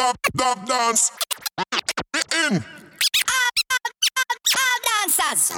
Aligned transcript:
dub, 0.00 0.16
dub 0.34 0.66
dance. 0.66 1.12
In. 2.32 2.64
All 4.56 4.78
dancers. 4.88 5.50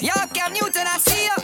Yo, 0.00 0.14
Cam 0.32 0.52
Newton, 0.54 0.86
I 0.86 0.98
see 0.98 1.24
you. 1.24 1.43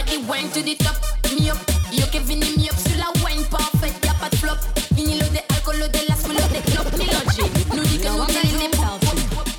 body 0.00 0.18
went 0.26 0.54
to 0.54 0.62
the 0.62 0.74
top. 0.76 0.96
Me 1.30 1.50
up, 1.50 1.58
yo 1.92 2.06
que 2.10 2.20
vini 2.20 2.56
me 2.56 2.68
up 2.68 2.76
sur 2.76 2.96
la 2.96 3.10
wine 3.24 3.44
parfaite, 3.46 4.04
y'a 4.04 4.14
pas 4.14 4.30
de 4.30 4.36
flop. 4.36 4.58
Fini 4.94 5.18
l'eau 5.18 5.28
de 5.28 5.40
alcool, 5.54 5.78
l'eau 5.78 5.88
de 5.88 6.00
las, 6.08 6.22
l'eau 6.28 6.48
de 6.48 6.60
clopes, 6.70 6.98
ni 6.98 7.06
logé. 7.06 7.50
Nous 7.74 7.84
dit 7.84 7.98
que 7.98 8.08
nous 8.08 8.26
gagnons 8.26 8.70
pas. 8.70 8.98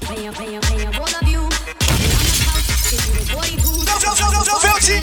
Payons, 0.08 0.34
payons, 0.34 0.62
payons, 0.62 0.92
all 0.98 1.16
of 1.22 1.28
you. 1.30 1.50
Filthy. 4.62 5.02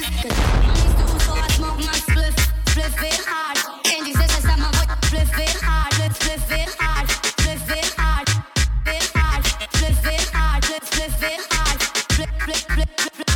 Flip 2.67 3.03
it 3.03 3.21
hard, 3.27 3.59
and 3.87 4.07
this 4.07 4.17
is 4.17 4.39
a 4.39 4.41
summer. 4.41 4.71
Flip 5.11 5.39
it 5.39 5.57
hard, 5.63 5.95
flip 5.95 6.13
flip 6.13 6.51
it 6.51 6.69
hard, 6.79 7.09
flip 7.39 7.71
it 7.71 7.91
hard, 7.97 8.29
flip 8.95 8.95
it 8.95 9.13
hard, 9.15 9.45
flip 9.73 10.05
it 10.05 10.25
hard, 10.33 10.65
flip 10.65 11.23
it 11.23 11.43
hard, 11.51 11.81
flip. 13.15 13.28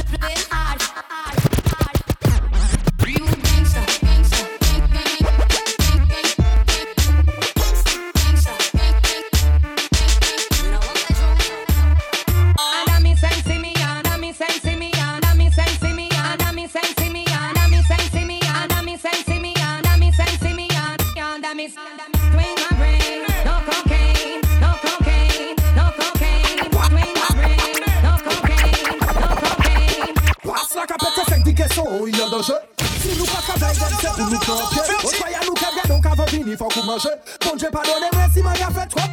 eleksyon 31.72 32.00
ou 32.00 32.06
yon 32.06 32.30
danje 32.30 32.54
Si 33.02 33.16
nou 33.18 33.26
pa 33.26 33.40
kabay 33.46 33.74
gen 33.74 33.94
se 34.00 34.08
pou 34.16 34.28
nou 34.30 34.40
konpye 34.46 34.82
O 35.02 35.10
soya 35.10 35.40
nou 35.46 35.54
kebyen 35.54 35.88
nou 35.88 36.00
ka 36.02 36.14
vopini 36.18 36.56
fò 36.56 36.68
kou 36.68 36.84
manje 36.86 37.12
Bon 37.44 37.56
dje 37.56 37.70
padone 37.72 38.12
mwen 38.12 38.30
si 38.32 38.42
trop 38.88 39.12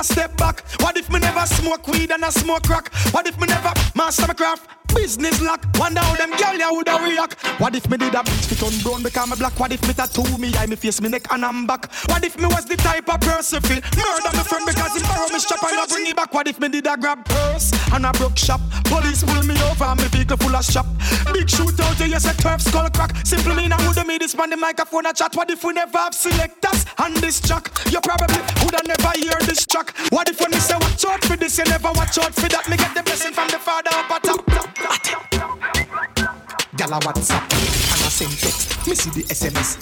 a 0.00 0.04
step 0.04 0.36
back? 0.36 0.64
What 0.80 0.96
if 0.96 1.10
me 1.10 1.18
never 1.18 1.44
smoke 1.46 1.86
weed 1.86 2.10
and 2.10 2.24
I 2.24 2.30
smoke 2.30 2.62
crack? 2.64 2.92
What 3.12 3.26
if 3.26 3.38
me 3.38 3.46
never 3.46 3.72
master 3.94 4.26
my 4.26 4.34
craft? 4.34 4.68
Business 4.94 5.40
lock, 5.40 5.64
wonder 5.78 6.00
how 6.00 6.16
them 6.16 6.30
girl 6.30 6.58
ya 6.58 6.68
woulda 6.72 6.98
react. 6.98 7.38
What 7.60 7.76
if 7.76 7.88
me 7.88 7.96
did 7.96 8.14
a 8.14 8.18
bitch 8.18 8.46
fit 8.46 8.62
on 8.62 8.76
brown 8.82 9.02
because 9.02 9.30
me 9.30 9.36
black? 9.36 9.58
What 9.60 9.72
if 9.72 9.86
me 9.86 9.94
tattoo 9.94 10.26
me 10.38 10.52
eye, 10.56 10.66
me 10.66 10.76
face, 10.76 11.00
me 11.00 11.08
neck 11.08 11.30
and 11.30 11.44
I'm 11.44 11.66
back? 11.66 11.92
What 12.06 12.24
if 12.24 12.36
me 12.38 12.46
was 12.46 12.64
the 12.64 12.76
type 12.76 13.08
of 13.08 13.20
person 13.20 13.60
feel 13.62 13.76
murder 13.76 14.36
me 14.36 14.42
friend 14.42 14.66
because 14.66 14.94
he 14.96 15.02
borrow 15.02 15.28
me 15.28 15.38
strap 15.38 15.62
and 15.62 15.78
I 15.78 15.86
bring 15.86 16.06
it 16.06 16.16
back? 16.16 16.34
What 16.34 16.48
if 16.48 16.58
me 16.58 16.68
did 16.68 16.86
a 16.86 16.96
grab 16.96 17.24
purse 17.24 17.70
and 17.92 18.06
a 18.06 18.12
broke 18.12 18.38
shop? 18.38 18.60
Police 18.84 19.24
pull 19.24 19.42
me 19.42 19.54
over 19.62 19.84
and 19.84 20.00
me 20.00 20.06
vehicle 20.08 20.36
full 20.36 20.54
of 20.54 20.64
shop. 20.64 20.86
Big 21.32 21.46
shootout, 21.46 21.98
yeah, 22.00 22.06
yes 22.06 22.26
a 22.30 22.36
turf 22.36 22.60
skull 22.60 22.88
crack. 22.90 23.14
Simple 23.24 23.54
mean 23.54 23.72
I 23.72 23.78
woulda 23.84 24.04
made 24.04 24.20
this 24.20 24.36
man 24.36 24.50
the 24.50 24.56
microphone 24.56 25.06
a 25.06 25.12
chat. 25.12 25.34
What 25.34 25.50
if 25.50 25.64
we 25.64 25.72
never 25.72 25.98
have 25.98 26.14
selectors 26.14 26.86
on 26.98 27.14
this 27.14 27.40
track? 27.40 27.70
You 27.90 28.00
probably 28.00 28.42
woulda 28.62 28.80
never 28.86 29.12
hear 29.16 29.38
this 29.46 29.66
track. 29.66 29.96
What 30.10 30.28
if 30.28 30.40
when 30.40 30.50
me 30.50 30.58
say 30.58 30.76
watch 30.76 31.04
out 31.06 31.24
for 31.24 31.36
this, 31.36 31.58
you 31.58 31.64
never 31.64 31.90
watch 31.94 32.18
out 32.18 32.34
for 32.34 32.48
that? 32.48 32.68
Me 32.68 32.76
get 32.76 32.94
the 32.94 33.02
blessing 33.02 33.32
from 33.32 33.48
the 33.48 33.58
father 33.58 33.90
up 33.94 34.10
at 34.10 34.22
top. 34.22 34.44
top, 34.46 34.74
top. 34.74 35.30
call 36.90 36.98
a 36.98 37.00
WhatsApp 37.02 37.42
and 37.52 38.06
a 38.06 38.10
send 38.10 38.38
text. 38.38 38.86
Me 38.86 38.94
see 38.94 39.10
the 39.10 39.22
SMS. 39.28 39.78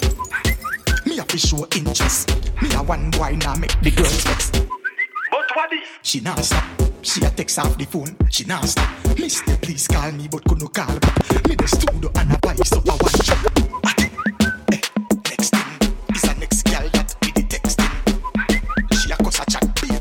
Me 1.05 1.17
have 1.17 1.27
to 1.27 1.37
show 1.37 1.65
interest. 1.75 2.29
Me 2.61 2.69
a 2.73 2.83
one 2.83 3.09
boy 3.11 3.35
now 3.41 3.55
make 3.55 3.79
the 3.81 3.91
girls 3.91 4.23
vex. 4.23 4.78
But 5.59 5.71
what 5.71 5.73
is? 5.73 5.89
She 6.03 6.21
not 6.21 6.39
stop. 6.39 6.63
She 7.01 7.21
a 7.21 7.29
text 7.31 7.59
off 7.59 7.77
the 7.77 7.83
phone. 7.83 8.15
She 8.31 8.45
not 8.45 8.63
stop. 8.63 8.87
Mister, 9.17 9.57
please 9.57 9.87
call 9.89 10.09
me, 10.13 10.29
but 10.31 10.45
could 10.45 10.61
no 10.61 10.67
call 10.67 10.97
back. 10.99 11.47
Me 11.49 11.55
the 11.55 11.67
studio 11.67 12.09
and 12.15 12.31
a 12.31 12.39
buy 12.39 12.55
so 12.63 12.79
I 12.79 12.95
want 12.95 13.19
check. 13.19 13.43
Eh, 14.71 14.79
next 15.27 15.51
thing 15.51 15.67
is 16.15 16.23
a 16.23 16.33
next 16.39 16.63
girl 16.63 16.87
that 16.95 17.11
with 17.19 17.35
the 17.35 17.43
texting. 17.43 17.91
She 19.03 19.11
a 19.11 19.17
cuss 19.19 19.39
a 19.39 19.45
chat 19.51 19.67
baiting. 19.75 19.99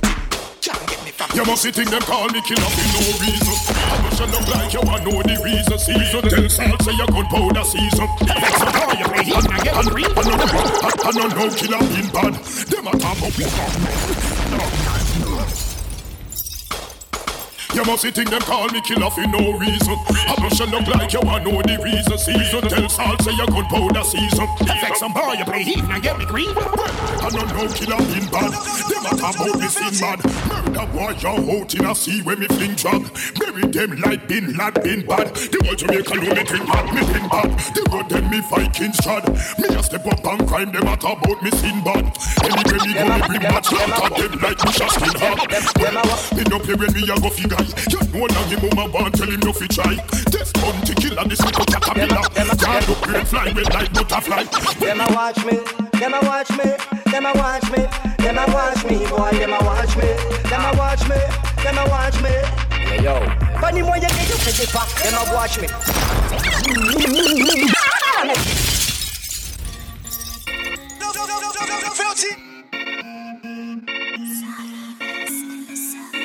Can't 0.63 0.79
get 0.87 1.01
me 1.03 1.11
from. 1.11 1.27
You 1.35 1.43
must 1.43 1.63
see 1.67 1.75
think 1.75 1.91
them 1.91 2.07
call 2.07 2.31
me 2.31 2.39
killer 2.47 2.71
for 2.71 2.87
no 2.95 3.03
reason. 3.19 3.59
I 3.67 3.99
know 3.99 4.15
shut 4.15 4.31
up 4.31 4.47
like 4.55 4.71
you 4.71 4.83
want 4.87 5.03
know 5.11 5.19
the 5.27 5.43
reason. 5.43 5.75
Season 5.75 6.23
tell 6.23 6.47
salt 6.47 6.83
say 6.87 6.95
you 6.95 7.07
gunpowder 7.11 7.67
season. 7.67 8.07
Vex 8.23 8.63
up 8.63 8.79
how 8.79 8.95
you 8.95 9.11
play 9.11 9.27
him 9.27 9.43
and 9.43 9.63
get 9.67 9.75
hungry. 9.75 10.07
I 10.07 10.23
know 10.23 10.39
I 11.03 11.11
know 11.19 11.27
no 11.35 11.51
killer 11.51 11.83
been 11.91 12.07
bad. 12.15 12.39
Them 12.71 12.87
a 12.87 12.95
talk 12.95 13.19
up 13.27 13.35
You 17.79 17.85
must 17.85 18.03
see 18.03 18.11
think 18.11 18.29
them 18.29 18.41
call 18.41 18.67
me 18.71 18.81
killer 18.81 19.09
for 19.09 19.25
no 19.29 19.53
reason. 19.57 19.95
I 20.11 20.51
shut 20.53 20.75
up 20.75 20.89
like 20.89 21.13
you 21.13 21.21
want 21.21 21.45
know 21.45 21.63
the 21.63 21.79
reason. 21.81 22.19
Season 22.19 22.61
tell 22.63 22.89
salt 22.89 23.23
say 23.23 23.31
you 23.31 23.47
gunpowder 23.47 24.03
season. 24.03 24.49
Vex 24.83 24.99
some 24.99 25.13
boy 25.13 25.35
you 25.39 25.45
play 25.45 25.63
him 25.63 25.89
and 25.89 26.03
get 26.03 26.19
me 26.19 26.25
green. 26.25 26.49
I 26.59 27.31
don't 27.31 27.47
know 27.55 27.67
no 27.67 27.73
killer 27.73 27.99
been 27.99 28.27
bad. 28.35 28.51
Them 28.51 29.07
a 29.07 29.17
talk 29.17 29.35
about 29.37 29.61
me 29.61 29.69
sin 29.69 29.95
mad. 30.01 30.58
Murder 30.79 30.93
boy 30.93 31.15
you 31.19 31.59
out 31.59 31.75
in 31.75 31.85
a 31.87 31.95
sea 31.95 32.23
when 32.23 32.39
me 32.39 32.47
fling 32.47 32.75
drag. 32.75 33.03
Bury 33.35 33.67
them 33.67 34.01
like 34.01 34.29
bin 34.29 34.53
lad 34.55 34.81
bin 34.83 35.05
bad. 35.05 35.35
The 35.35 35.59
whole 35.65 35.75
Jamaica 35.75 36.15
know 36.15 36.35
me 36.35 36.45
think 36.45 36.67
bad, 36.67 36.95
me 36.95 37.03
think 37.03 37.31
bad. 37.31 37.51
The 37.75 37.83
road 37.91 38.09
them 38.09 38.31
me 38.31 38.41
Vikings 38.41 38.99
trad. 38.99 39.27
Me 39.59 39.75
a 39.75 39.83
step 39.83 40.07
up 40.07 40.25
and 40.25 40.47
crime 40.47 40.71
them 40.71 40.87
a 40.87 40.97
talk 40.97 41.19
about 41.25 41.43
me 41.43 41.51
sin 41.51 41.83
bad. 41.83 42.07
Anyway 42.47 42.79
me 42.87 42.95
go 42.95 43.05
me 43.11 43.27
bring 43.27 43.43
back 43.43 43.65
slaughter 43.65 44.29
them 44.29 44.39
like 44.39 44.59
me 44.63 44.71
skin 44.71 45.19
hard. 45.19 45.51
Me 46.39 46.43
no 46.47 46.59
play 46.63 46.75
when 46.75 46.93
me 46.95 47.03
a 47.11 47.17
go 47.19 47.31
figure. 47.31 47.59
You 47.91 48.01
know 48.15 48.27
now 48.27 48.45
him 48.47 48.63
mama 48.71 48.93
want 48.93 49.15
tell 49.19 49.27
him 49.27 49.41
no 49.41 49.53
fi 49.53 49.67
try. 49.67 49.99
This 50.31 50.53
bounty 50.53 50.95
killer 50.95 51.27
this 51.27 51.43
little 51.43 51.65
caterpillar. 51.67 52.23
Can't 52.55 52.89
look 52.89 53.01
great 53.03 53.27
fly 53.27 53.51
red 53.51 53.75
like 53.75 53.93
butterfly. 53.93 54.45
Them 54.79 55.01
a 55.01 55.07
watch 55.11 55.45
me, 55.45 55.59
them 55.99 56.15
a 56.15 56.21
watch 56.21 56.51
me, 56.51 56.65
them 57.11 57.27
a 57.27 57.33
watch 57.35 57.71
me, 57.73 57.85
them 58.19 58.39
a 58.39 58.47
watch 58.53 58.85
me, 58.85 58.99
boy, 59.11 59.31
them 59.33 59.53
a 59.53 59.59
watch 59.65 59.97
me, 59.97 60.07
them 60.49 60.65
a 60.65 60.79
watch 60.79 61.03
me, 61.09 61.17
them 61.63 61.79
a 61.79 61.85
watch 61.91 62.23
me. 62.23 62.31
Hey, 62.71 63.03
yo. 63.03 63.19
Funny 63.61 63.83
boy, 63.83 63.97
you 63.97 64.03
get 64.03 64.29
you 64.29 64.37
pretty 64.37 64.67
fat, 64.67 64.89
them 65.03 65.15
a 65.15 65.35
watch 65.35 65.61
me. 65.61 65.67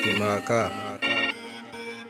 Timaka. 0.04 0.84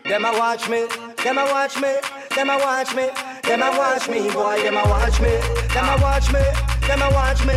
Them 0.05 0.25
a 0.27 0.33
watch 0.39 0.69
me, 0.69 0.87
them 1.23 1.39
a 1.39 1.45
watch 1.47 1.81
me, 1.81 1.97
them 2.35 2.51
a 2.51 2.59
watch 2.59 2.95
me, 2.95 3.09
them 3.43 3.63
a 3.63 3.71
watch 3.71 4.09
me, 4.09 4.31
boy, 4.33 4.63
them 4.63 4.77
a 4.77 4.85
watch 4.85 5.19
me, 5.19 5.31
them 5.73 5.89
a 5.89 6.03
watch 6.03 6.31
me, 6.31 6.41
them 6.87 7.03
a 7.03 7.11
watch 7.11 7.45
me. 7.47 7.55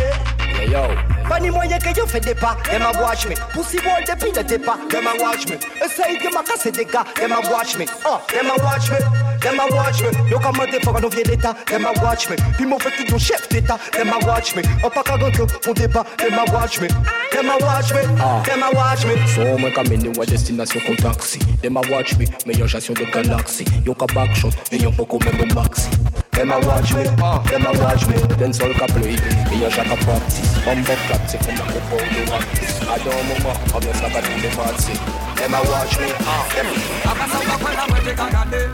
Hey, 0.58 0.70
yo. 0.70 0.88
Funny 1.28 1.50
moyen 1.50 1.78
que 1.78 1.94
yo 1.94 2.06
fais 2.06 2.20
des 2.20 2.34
them 2.34 2.82
a 2.82 2.92
watch 3.00 3.26
me. 3.28 3.34
Pussy 3.52 3.78
boy 3.78 4.02
depuis 4.06 4.32
le 4.32 4.42
départ, 4.42 4.78
them 4.88 5.06
a 5.06 5.12
watch 5.22 5.46
me. 5.48 5.56
Essaye 5.84 6.18
de 6.18 6.32
m'a 6.32 6.42
casser 6.42 6.72
des 6.72 6.84
gars, 6.84 7.04
them 7.14 7.32
a 7.32 7.40
watch 7.50 7.76
me. 7.78 7.86
Oh, 8.06 8.20
them 8.28 8.50
a 8.50 8.62
watch 8.62 8.90
me, 8.90 8.98
them 9.40 9.60
a 9.60 9.74
watch 9.74 10.02
me. 10.02 10.30
Yo 10.30 10.38
comment 10.38 10.64
des 10.64 10.80
fois 10.80 10.94
on 11.02 11.08
vient 11.08 11.22
d'état, 11.22 11.54
them 11.66 11.86
a 11.86 11.92
watch 12.02 12.30
me. 12.30 12.36
Puis 12.56 12.66
mon 12.66 12.78
fait 12.78 12.90
tout 12.96 13.04
ton 13.04 13.18
chef 13.18 13.48
d'état, 13.48 13.78
them 13.92 14.10
a 14.10 14.24
watch 14.26 14.56
me. 14.56 14.62
On 14.82 14.90
pas 14.90 15.02
qu'à 15.02 15.18
gagner, 15.18 15.46
on 15.66 15.72
débat, 15.72 16.04
them 16.16 16.38
a 16.38 16.50
watch 16.52 16.80
me. 16.80 16.88
Them 17.30 17.50
a 17.50 17.64
watch 17.64 17.92
me, 17.92 18.02
them 18.44 18.62
a 18.62 18.74
watch 18.74 19.04
me. 19.04 19.14
So 19.28 19.58
moi 19.58 19.70
comme 19.70 19.92
une 19.92 20.12
destination 20.12 20.80
comme 20.86 20.96
taxi 20.96 21.38
Them 21.62 21.76
a 21.76 21.80
watch 21.90 22.16
me, 22.16 22.24
meilleure 22.46 22.68
gestion 22.68 22.94
de 22.94 23.04
galaxie 23.04 23.64
Yo 23.84 23.94
ka 23.94 24.06
backshot, 24.14 24.50
et 24.72 24.78
yo 24.78 24.90
beaucoup 24.90 25.18
même 25.18 25.40
au 25.40 25.54
maxi 25.54 25.88
Them 26.38 26.52
a 26.52 26.60
watch 26.60 26.94
me, 26.94 27.02
uh, 27.02 27.42
them 27.50 27.66
a 27.66 27.72
watch 27.82 28.06
me. 28.06 28.14
Then 28.38 28.52
sol 28.52 28.72
ka 28.72 28.86
play, 28.86 29.18
meilleure 29.50 29.74
chaque 29.74 29.90
practice. 30.06 30.54
Bumbo 30.62 30.94
flat, 30.94 31.20
c'est 31.26 31.44
comme 31.44 31.56
la 31.56 31.66
coupe 31.66 31.98
de 31.98 32.30
practice. 32.30 32.78
Adore 32.88 33.24
moment, 33.26 33.58
comme 33.72 33.82
le 33.82 33.92
sac 33.92 34.14
à 34.14 34.22
tout 34.22 34.40
le 34.40 34.48
parti 34.56 34.92
Them 35.34 35.54
a 35.54 35.60
watch 35.68 35.98
me, 35.98 36.06
uh, 36.06 36.48
them 36.54 36.66
Akasamba 37.04 37.58
kwela 37.58 37.86
mwenye 37.88 38.14
kagade 38.14 38.70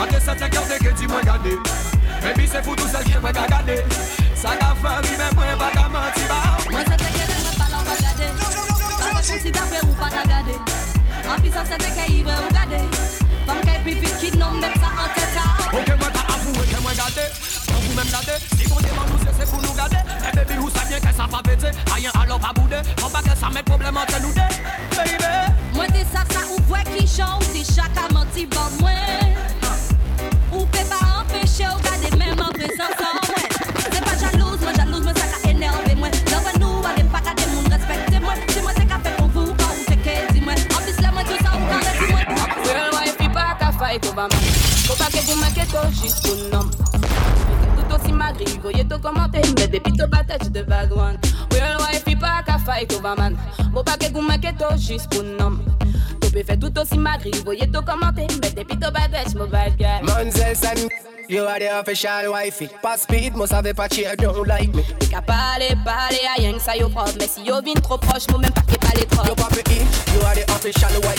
Ate 0.00 0.20
sa 0.20 0.34
te 0.34 0.48
kerte 0.48 0.78
ke 0.82 0.92
ti 0.98 1.06
mwen 1.06 1.24
gade 1.24 1.54
Baby 2.22 2.48
se 2.48 2.62
foutou 2.62 2.88
sel 2.88 3.04
ki 3.04 3.18
mwen 3.20 3.32
kagade 3.32 3.76
Sa 4.34 4.56
ka 4.56 4.74
fè 4.82 4.96
rive 5.06 5.28
mwen 5.36 5.58
baka 5.58 5.88
manti 5.88 6.24
ba 6.26 6.40
Mwen 6.70 6.84
se 6.88 6.96
te 6.96 7.12
kere 7.14 7.36
mwen 7.44 7.54
pala 7.60 7.78
ou 7.78 7.84
pa 7.84 7.96
gade 8.00 8.28
Pa 8.40 8.96
te 8.98 9.28
konsi 9.28 9.50
da 9.52 9.68
fe 9.70 9.84
ou 9.86 9.94
pa 10.00 10.08
ta 10.10 10.24
gade 10.32 10.56
An 11.28 11.38
pi 11.44 11.52
sa 11.52 11.68
se 11.68 11.78
te 11.78 11.94
ke 11.94 12.10
ive 12.16 12.32
ou 12.32 12.50
gade 12.56 12.82
Fam 13.46 13.60
Fon 23.54 23.62
pa 23.62 23.62
ke 23.62 23.62
sa 23.62 23.62
met 23.62 23.62
problem 23.62 23.96
ante 23.96 24.18
nou 24.20 24.32
de 24.32 24.46
Baby 24.96 25.28
Mwen 25.74 25.92
te 25.92 26.02
sa 26.10 26.22
sa 26.32 26.40
ou 26.50 26.58
vwe 26.66 26.80
ki 26.90 27.06
chan 27.06 27.36
Ou 27.38 27.44
te 27.52 27.62
chaka 27.62 28.08
manti 28.12 28.46
ban 28.46 28.70
mwen 28.80 29.36
Ou 30.50 30.66
pe 30.74 30.82
pa 30.90 30.98
empêche 31.20 31.66
ou 31.68 31.78
gade 31.84 32.10
mèm 32.18 32.40
an 32.42 32.50
prezant 32.56 32.94
san 32.98 33.14
mwen 33.22 33.46
Se 33.78 34.00
pa 34.02 34.14
jalouse, 34.18 34.62
mwen 34.64 34.74
jalouse, 34.74 35.04
mwen 35.06 35.14
sa 35.20 35.26
ka 35.30 35.38
enerve 35.52 35.94
mwen 36.00 36.18
Love 36.32 36.54
nou 36.58 36.82
ale 36.90 37.04
pa 37.12 37.22
ka 37.22 37.34
de 37.38 37.46
moun 37.52 37.70
respekte 37.70 38.18
mwen 38.24 38.42
Si 38.50 38.60
mwen 38.64 38.74
se 38.80 38.88
ka 38.90 38.98
fe 39.04 39.14
pou 39.20 39.30
vou, 39.36 39.54
ka 39.60 39.70
ou 39.70 39.86
se 39.86 39.96
ke 40.02 40.16
di 40.32 40.42
mwen 40.42 40.58
An 40.58 40.82
pis 40.82 40.98
la 41.04 41.14
mwen 41.14 41.30
tout 41.30 41.46
sa 41.46 41.54
ou 41.54 41.70
ka 41.70 41.78
resi 41.84 42.10
mwen 42.10 42.26
Real 42.72 42.90
wife 42.98 43.30
pa 43.38 43.52
ka 43.62 43.70
fight 43.78 44.10
over 44.10 44.26
man 44.26 44.50
Faut 44.88 44.98
pas 44.98 45.12
que 45.14 45.22
vous 45.30 45.38
manquez 45.38 45.68
to 45.70 45.86
juste 46.02 46.26
pour 46.26 46.36
nom 46.50 46.66
Tout 47.78 47.94
aussi 47.94 48.12
magri, 48.12 48.58
voyez 48.62 48.84
to 48.86 48.98
commenter. 48.98 49.42
Mais 49.58 49.68
depuis 49.68 49.92
to 49.92 50.06
battage 50.06 50.50
de 50.50 50.62
bad 50.62 50.92
one 50.92 51.18
Real 51.94 52.02
wife 52.02 52.20
pa 52.20 52.42
ka 52.42 52.58
fight 52.58 52.92
over 52.94 53.14
man 53.16 53.36
Faut 53.72 53.84
pas 53.84 53.96
que 53.96 54.10
vous 54.12 54.20
manquez 54.20 54.52
to 54.58 54.66
juste 54.76 55.08
pour 55.10 55.22
nom 55.22 55.58
Tu 56.20 56.30
peux 56.30 56.42
faire 56.42 56.58
tout 56.58 56.76
aussi 56.78 56.98
magri, 56.98 57.30
voyez 57.44 57.70
to 57.70 57.82
commenter 57.82 58.26
Mais 58.42 58.50
depuis 58.50 58.76
to 58.78 58.90
battage, 58.90 59.34
mon 59.36 59.46
bad 59.46 59.76
guy 59.78 60.00
Manzel 60.02 60.56
and 60.64 60.90
you 61.28 61.44
are 61.44 61.58
the 61.58 61.80
official 61.80 62.32
wifey. 62.32 62.68
Pas 62.82 62.98
speed, 62.98 63.34
must 63.36 63.52
have 63.52 63.64
a 63.66 63.72
patch 63.72 63.96
here, 63.96 64.14
don't 64.16 64.46
like 64.46 64.74
me. 64.74 64.82
Qu'à 65.08 65.22
parler, 65.22 65.74
parler 65.84 66.18
à 66.28 66.40
rien 66.40 66.52
que 66.52 66.60
ça 66.60 66.76
yo 66.76 66.88
propre 66.88 67.12
Mais 67.18 67.28
si 67.28 67.42
yo 67.44 67.62
vin 67.62 67.74
trop 67.80 67.96
proche, 67.96 68.26
même 68.28 68.50
pas 68.50 68.62
qu'est 68.62 68.78
pas 68.78 68.92
les 68.96 69.06
trop 69.06 69.24
You 69.24 69.34
pop 69.36 69.52
it 69.52 69.68
in, 69.68 69.86
you 70.14 70.20
are 70.26 70.34
the 70.34 70.44
official 70.50 71.00
wifey. 71.02 71.13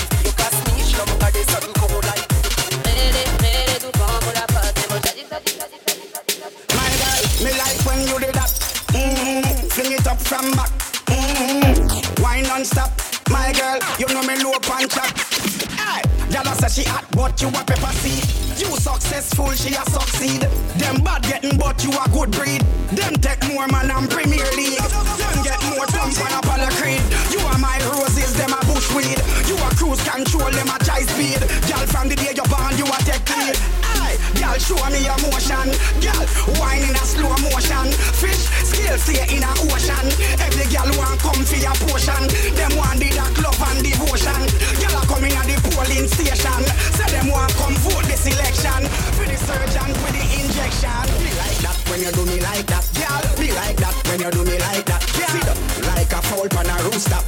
But 17.35 17.41
you 17.41 17.49
a 17.49 17.63
pepper 17.65 17.91
seed. 17.99 18.23
You 18.59 18.71
successful, 18.77 19.51
she 19.51 19.75
a 19.75 19.83
succeed. 19.91 20.41
Them 20.79 21.03
bad 21.03 21.23
getting, 21.23 21.57
but 21.57 21.83
you 21.83 21.91
a 21.91 22.09
good 22.09 22.31
breed. 22.31 22.61
Them 22.95 23.13
take 23.15 23.43
more 23.51 23.67
man 23.67 23.87
than 23.89 24.07
Premier 24.07 24.47
League. 24.55 24.79
Them 24.79 25.43
get 25.43 25.59
more 25.67 25.85
thump 25.87 26.15
on 26.15 26.39
Apollo 26.39 26.69
Creed. 26.79 27.01
You 27.31 27.39
are 27.39 27.57
my 27.57 27.77
roses, 27.91 28.33
them 28.37 28.53
a 28.53 28.59
bush 28.65 28.87
weed. 28.95 29.19
You 29.47 29.57
a 29.57 29.69
cruise 29.75 30.01
control, 30.07 30.49
them 30.49 30.67
a 30.67 30.79
high 30.87 31.03
speed. 31.03 31.43
Gyal 31.67 31.85
from 31.91 32.07
the 32.07 32.15
day 32.15 32.31
you 32.35 32.43
born, 32.47 32.77
you 32.77 32.85
a 32.85 32.97
take 33.03 33.27
lead. 33.35 33.94
Gyal 34.35 34.57
show 34.59 34.79
me 34.91 34.99
your 35.03 35.17
motion. 35.23 35.67
Gyal 36.03 36.23
wine 36.59 36.83
in 36.83 36.95
a 36.95 37.03
slow 37.03 37.35
motion. 37.49 37.87
Fish 38.19 38.47
scale 38.67 38.97
stay 38.99 39.23
in 39.35 39.43
a 39.43 39.51
ocean. 39.71 40.07
Every 40.43 40.65
gyal 40.71 40.91
want 40.97 41.19
come 41.19 41.43
for 41.43 41.59
your 41.59 41.75
portion. 41.87 42.23
Them 42.55 42.73
want 42.77 42.99
the 42.99 43.09
dark 43.15 43.35
love 43.41 43.61
and 43.71 43.81
devotion. 43.83 44.41
Gyal 44.79 44.95
a 44.95 45.01
coming 45.07 45.33
at 45.33 45.47
the 45.47 45.55
polling 45.71 46.07
station. 46.07 46.61
Say 46.95 47.09
them 47.15 47.27
want 47.31 47.51
come 47.55 47.75
vote 47.83 48.05
this 48.05 48.25
election. 48.27 48.81
For 49.15 49.25
the 49.25 49.37
surgeon, 49.39 49.89
for 49.99 50.11
the 50.11 50.23
injection. 50.39 51.05
Be 51.23 51.31
like 51.39 51.59
that 51.63 51.77
when 51.89 51.99
you 52.03 52.11
do 52.11 52.23
me 52.25 52.37
like 52.41 52.67
that. 52.67 52.85
Gyal, 52.95 53.23
be 53.39 53.51
like 53.55 53.77
that 53.77 53.95
when 54.07 54.19
you 54.19 54.31
do 54.31 54.43
me 54.43 54.57
like 54.59 54.85
that. 54.85 55.01
Gyal, 55.15 55.55
like 55.87 56.11
a 56.11 56.19
fowl 56.27 56.47
pan 56.49 56.69
a 56.69 56.75
rooster. 56.85 57.21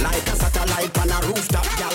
Like 0.00 0.26
a 0.28 0.34
satellite 0.36 0.92
pan 0.94 1.10
a 1.10 1.18
rooftop. 1.26 1.66
Gyal, 1.78 1.89